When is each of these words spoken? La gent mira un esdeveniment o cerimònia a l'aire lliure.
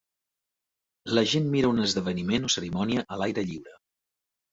La 1.17 1.23
gent 1.33 1.51
mira 1.55 1.69
un 1.73 1.83
esdeveniment 1.83 2.47
o 2.47 2.49
cerimònia 2.55 3.05
a 3.17 3.21
l'aire 3.23 3.45
lliure. 3.51 3.77